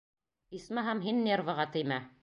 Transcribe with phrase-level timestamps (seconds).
[0.59, 2.05] Исмаһам, һин нервыға теймә!